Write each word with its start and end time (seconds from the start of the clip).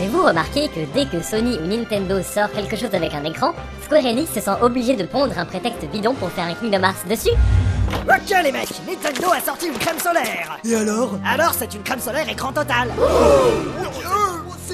Avez-vous 0.00 0.22
remarqué 0.24 0.68
que 0.68 0.80
dès 0.94 1.04
que 1.04 1.22
Sony 1.22 1.58
ou 1.58 1.66
Nintendo 1.66 2.22
sort 2.22 2.50
quelque 2.52 2.74
chose 2.74 2.94
avec 2.94 3.12
un 3.12 3.22
écran, 3.24 3.52
Square 3.84 4.06
Enix 4.06 4.32
se 4.32 4.40
sent 4.40 4.56
obligé 4.62 4.96
de 4.96 5.04
pondre 5.04 5.38
un 5.38 5.44
prétexte 5.44 5.84
bidon 5.92 6.14
pour 6.14 6.30
faire 6.30 6.46
un 6.46 6.54
Kingdom 6.54 6.82
Hearts 6.82 7.06
dessus 7.06 7.36
Ok 8.08 8.30
les 8.42 8.50
mecs, 8.50 8.70
Nintendo 8.88 9.30
a 9.30 9.40
sorti 9.42 9.66
une 9.66 9.76
crème 9.76 9.98
solaire. 9.98 10.58
Et 10.64 10.74
alors? 10.74 11.18
Alors 11.22 11.52
c'est 11.52 11.74
une 11.74 11.82
crème 11.82 12.00
solaire 12.00 12.26
écran 12.30 12.50
total 12.50 12.88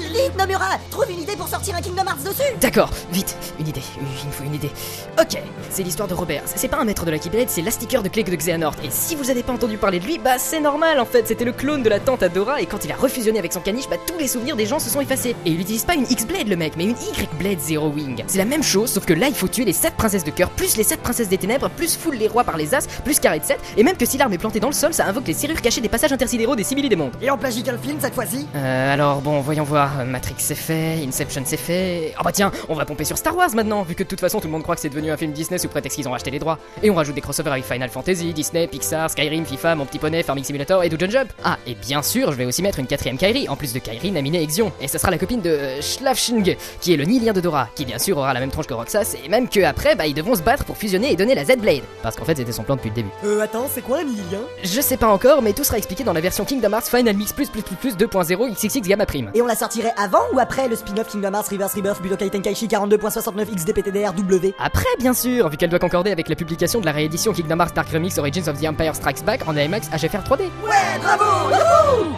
Vite, 0.07 0.37
Nomura 0.37 0.77
Trouve 0.89 1.11
une 1.11 1.19
idée 1.19 1.35
pour 1.35 1.47
sortir 1.47 1.75
un 1.75 1.81
Kingdom 1.81 2.03
Hearts 2.05 2.23
dessus 2.23 2.53
D'accord, 2.61 2.89
vite, 3.11 3.35
une 3.59 3.67
idée, 3.67 3.81
il 3.97 4.27
me 4.27 4.31
faut 4.31 4.43
une 4.43 4.55
idée. 4.55 4.71
Ok, 5.19 5.37
c'est 5.69 5.83
l'histoire 5.83 6.07
de 6.07 6.13
Robert. 6.13 6.43
C'est 6.45 6.67
pas 6.67 6.77
un 6.77 6.85
maître 6.85 7.05
de 7.05 7.11
la 7.11 7.19
Keyblade, 7.19 7.49
c'est 7.49 7.61
l'astiqueur 7.61 8.03
de 8.03 8.09
clé 8.09 8.23
de 8.23 8.35
Xehanort. 8.35 8.75
Et 8.83 8.89
si 8.89 9.15
vous 9.15 9.29
avez 9.29 9.43
pas 9.43 9.53
entendu 9.53 9.77
parler 9.77 9.99
de 9.99 10.05
lui, 10.05 10.17
bah 10.17 10.37
c'est 10.37 10.59
normal 10.59 10.99
en 10.99 11.05
fait, 11.05 11.27
c'était 11.27 11.45
le 11.45 11.51
clone 11.51 11.83
de 11.83 11.89
la 11.89 11.99
tante 11.99 12.23
Adora 12.23 12.61
et 12.61 12.65
quand 12.65 12.85
il 12.85 12.91
a 12.91 12.95
refusionné 12.95 13.39
avec 13.39 13.53
son 13.53 13.59
caniche, 13.59 13.89
bah 13.89 13.97
tous 14.05 14.17
les 14.17 14.27
souvenirs 14.27 14.55
des 14.55 14.65
gens 14.65 14.79
se 14.79 14.89
sont 14.89 15.01
effacés. 15.01 15.35
Et 15.45 15.51
il 15.51 15.59
utilise 15.59 15.83
pas 15.83 15.95
une 15.95 16.09
X-Blade 16.09 16.47
le 16.47 16.55
mec, 16.55 16.73
mais 16.77 16.85
une 16.85 16.91
Y-Blade 16.91 17.59
Zero 17.59 17.89
Wing. 17.89 18.23
C'est 18.27 18.37
la 18.37 18.45
même 18.45 18.63
chose, 18.63 18.91
sauf 18.91 19.05
que 19.05 19.13
là 19.13 19.27
il 19.27 19.35
faut 19.35 19.47
tuer 19.47 19.65
les 19.65 19.73
7 19.73 19.95
princesses 19.95 20.23
de 20.23 20.31
cœur, 20.31 20.49
plus 20.51 20.77
les 20.77 20.83
7 20.83 21.01
princesses 21.01 21.29
des 21.29 21.37
ténèbres, 21.37 21.69
plus 21.69 21.97
foule 21.97 22.15
les 22.15 22.27
rois 22.27 22.43
par 22.43 22.57
les 22.57 22.73
as, 22.73 22.87
plus 23.03 23.19
carré 23.19 23.39
de 23.39 23.45
7, 23.45 23.59
et 23.77 23.83
même 23.83 23.97
que 23.97 24.05
si 24.05 24.17
l'arme 24.17 24.33
est 24.33 24.37
plantée 24.37 24.59
dans 24.59 24.69
le 24.69 24.73
sol, 24.73 24.93
ça 24.93 25.05
invoque 25.05 25.27
les 25.27 25.33
serrures 25.33 25.61
cachées 25.61 25.81
des 25.81 25.89
passages 25.89 26.13
intersidéraux 26.13 26.55
des 26.55 26.63
simili 26.63 26.89
des 26.89 26.95
mondes. 26.95 27.13
Et 27.21 27.29
on 27.29 27.37
plagie 27.37 27.63
quel 27.63 27.77
film 27.77 27.97
cette 27.99 28.13
fois-ci? 28.15 28.47
Euh, 28.55 28.93
alors 28.93 29.21
bon, 29.21 29.41
voyons 29.41 29.63
voir. 29.63 29.96
Matrix 30.05 30.35
c'est 30.37 30.55
fait, 30.55 31.03
Inception 31.07 31.43
c'est 31.45 31.57
fait. 31.57 32.13
Ah 32.17 32.23
bah 32.23 32.31
tiens, 32.31 32.51
on 32.69 32.75
va 32.75 32.85
pomper 32.85 33.03
sur 33.03 33.17
Star 33.17 33.35
Wars 33.35 33.49
maintenant, 33.53 33.83
vu 33.83 33.95
que 33.95 34.03
de 34.03 34.07
toute 34.07 34.19
façon 34.19 34.39
tout 34.39 34.47
le 34.47 34.51
monde 34.51 34.63
croit 34.63 34.75
que 34.75 34.81
c'est 34.81 34.89
devenu 34.89 35.11
un 35.11 35.17
film 35.17 35.31
Disney 35.31 35.57
sous 35.57 35.67
prétexte 35.67 35.97
qu'ils 35.97 36.07
ont 36.07 36.11
racheté 36.11 36.31
les 36.31 36.39
droits. 36.39 36.59
Et 36.83 36.89
on 36.89 36.95
rajoute 36.95 37.15
des 37.15 37.21
crossovers 37.21 37.51
avec 37.51 37.65
Final 37.65 37.89
Fantasy, 37.89 38.33
Disney, 38.33 38.67
Pixar, 38.67 39.09
Skyrim, 39.09 39.45
FIFA, 39.45 39.75
Mon 39.75 39.85
Petit 39.85 39.99
Poney, 39.99 40.23
Farming 40.23 40.43
Simulator 40.43 40.83
et 40.83 40.89
Dungeon 40.89 41.09
Jump. 41.09 41.33
Ah, 41.43 41.57
et 41.65 41.75
bien 41.75 42.01
sûr, 42.01 42.31
je 42.31 42.37
vais 42.37 42.45
aussi 42.45 42.61
mettre 42.61 42.79
une 42.79 42.87
quatrième 42.87 43.17
Kairi, 43.17 43.47
en 43.49 43.55
plus 43.55 43.73
de 43.73 43.79
Kairi, 43.79 44.11
Namine 44.11 44.35
et 44.35 44.43
Exion. 44.43 44.71
Et 44.81 44.87
ça 44.87 44.99
sera 44.99 45.11
la 45.11 45.17
copine 45.17 45.41
de 45.41 45.49
euh, 45.49 45.81
Schlafshing, 45.81 46.55
qui 46.81 46.93
est 46.93 46.97
le 46.97 47.05
Nilien 47.05 47.33
de 47.33 47.41
Dora, 47.41 47.69
qui 47.75 47.85
bien 47.85 47.99
sûr 47.99 48.17
aura 48.17 48.33
la 48.33 48.39
même 48.39 48.51
tronche 48.51 48.67
que 48.67 48.73
Roxas, 48.73 49.15
et 49.23 49.29
même 49.29 49.49
que 49.49 49.61
après, 49.61 49.95
bah 49.95 50.07
ils 50.07 50.13
devront 50.13 50.35
se 50.35 50.41
battre 50.41 50.65
pour 50.65 50.77
fusionner 50.77 51.11
et 51.11 51.15
donner 51.15 51.35
la 51.35 51.45
Z-Blade. 51.45 51.83
Parce 52.03 52.15
qu'en 52.15 52.25
fait 52.25 52.37
c'était 52.37 52.51
son 52.51 52.63
plan 52.63 52.75
depuis 52.75 52.89
le 52.89 52.95
début. 52.95 53.09
Euh, 53.23 53.41
attends, 53.41 53.67
c'est 53.73 53.81
quoi 53.81 53.99
un 53.99 54.03
lilien 54.03 54.41
Je 54.63 54.81
sais 54.81 54.97
pas 54.97 55.07
encore, 55.07 55.41
mais 55.41 55.53
tout 55.53 55.63
sera 55.63 55.77
expliqué 55.77 56.03
dans 56.03 56.13
la 56.13 56.21
version 56.21 56.45
Kingdom 56.45 56.71
Hearts 56.71 56.87
Final 56.89 57.15
Mix 57.15 57.33
plus 57.33 57.49
plus 57.49 57.61
plus 57.61 57.75
plus 57.75 57.95
2.0 57.95 58.51
XXX 58.53 58.81
Gamma 58.87 59.05
Prime. 59.05 59.31
Et 59.33 59.41
on 59.41 59.45
la 59.45 59.55
sortirait 59.55 59.86
avant 59.97 60.23
ou 60.33 60.39
après 60.39 60.67
le 60.67 60.75
spin-off 60.75 61.07
Kingdom 61.07 61.33
Hearts 61.33 61.49
Reverse 61.51 61.73
Rebirth 61.73 62.01
Budokai 62.01 62.29
Tenkaichi 62.29 62.67
42.69 62.67 63.55
XDPTDR 63.55 64.13
W 64.13 64.53
Après, 64.59 64.85
bien 64.99 65.13
sûr, 65.13 65.49
vu 65.49 65.57
qu'elle 65.57 65.69
doit 65.69 65.79
concorder 65.79 66.11
avec 66.11 66.29
la 66.29 66.35
publication 66.35 66.79
de 66.79 66.85
la 66.85 66.91
réédition 66.91 67.33
Kingdom 67.33 67.59
Hearts 67.59 67.73
Dark 67.73 67.89
Remix 67.89 68.17
Origins 68.17 68.47
of 68.47 68.59
the 68.59 68.65
Empire 68.65 68.95
Strikes 68.95 69.23
Back 69.23 69.41
en 69.47 69.55
AMX 69.55 69.89
HFR 69.91 70.23
3D. 70.27 70.41
Ouais, 70.63 70.99
bravo 71.01 71.23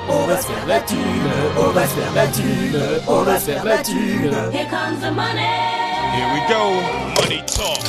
On 0.10 0.26
va 0.26 0.38
se 0.38 0.48
faire 0.48 0.68
la 0.68 0.80
thune, 0.82 0.98
on 1.58 1.70
va 1.70 1.84
se 1.84 1.94
faire 1.96 2.14
la 2.16 2.28
thune, 2.28 2.82
on 3.08 3.22
va 3.22 3.40
se 3.40 3.46
faire 3.46 3.64
la 3.66 3.78
thune. 3.78 4.34
Here 4.52 4.68
comes 4.70 5.00
the 5.02 5.14
money. 5.14 5.90
Here 6.16 6.28
we 6.34 6.42
go. 6.50 7.22
Money 7.22 7.44
talk. 7.46 7.80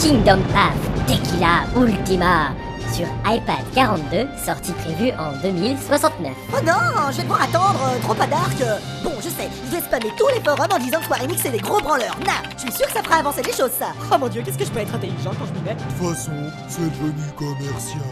Kingdom 0.00 0.40
Path 0.52 1.06
Tequila 1.06 1.64
Ultima 1.76 2.52
sur 2.92 3.06
iPad 3.26 3.64
42, 3.74 4.26
sortie 4.44 4.72
prévue 4.72 5.12
en 5.18 5.32
2069. 5.42 6.32
Oh 6.52 6.56
non, 6.64 6.72
je 7.10 7.16
vais 7.18 7.22
devoir 7.22 7.42
attendre, 7.42 7.80
euh, 7.86 7.98
trop 8.02 8.14
pas 8.14 8.26
dark 8.26 8.52
euh. 8.60 8.76
Bon, 9.02 9.12
je 9.18 9.28
sais, 9.28 9.48
je 9.66 9.76
vais 9.76 9.82
spammer 9.82 10.12
tous 10.18 10.28
les 10.28 10.40
forums 10.42 10.66
en 10.72 10.78
disant 10.78 10.98
que 10.98 11.04
Square 11.04 11.22
Enix 11.24 11.40
c'est 11.42 11.50
des 11.50 11.58
gros 11.58 11.80
branleurs. 11.80 12.16
Nah, 12.26 12.42
je 12.56 12.62
suis 12.62 12.72
sûr 12.72 12.86
que 12.86 12.92
ça 12.92 13.02
fera 13.02 13.16
avancer 13.16 13.42
les 13.42 13.52
choses 13.52 13.70
ça. 13.78 13.86
Oh 14.12 14.18
mon 14.18 14.28
dieu, 14.28 14.42
qu'est-ce 14.44 14.58
que 14.58 14.64
je 14.64 14.70
peux 14.70 14.80
être 14.80 14.94
intelligent 14.94 15.30
quand 15.38 15.46
je 15.46 15.52
m'y 15.58 15.60
mets? 15.64 15.74
De 15.74 15.80
toute 15.80 16.14
façon, 16.16 16.32
c'est 16.68 16.80
devenu 16.82 17.22
commercial. 17.36 18.02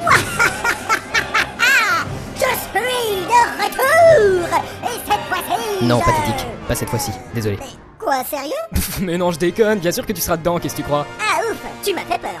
Je 2.40 2.44
suis 2.44 3.26
de 3.26 3.62
retour 3.62 4.48
Et 4.84 4.98
cette 5.04 5.20
fois-ci 5.28 5.84
Non, 5.84 5.98
je- 6.00 6.04
pathétique, 6.04 6.46
pas 6.68 6.74
cette 6.74 6.88
fois-ci, 6.90 7.10
désolé. 7.34 7.58
Quoi, 7.98 8.22
sérieux? 8.24 8.52
Mais 9.00 9.18
non, 9.18 9.32
je 9.32 9.38
déconne, 9.38 9.78
bien 9.80 9.90
sûr 9.90 10.06
que 10.06 10.12
tu 10.12 10.20
seras 10.20 10.36
dedans, 10.36 10.58
qu'est-ce 10.58 10.74
que 10.76 10.82
tu 10.82 10.86
crois? 10.86 11.06
Ah 11.20 11.40
ouf, 11.50 11.58
tu 11.84 11.92
m'as 11.94 12.02
fait 12.02 12.18
peur. 12.18 12.40